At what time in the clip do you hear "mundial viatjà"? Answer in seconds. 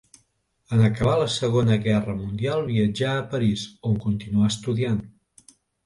2.23-3.13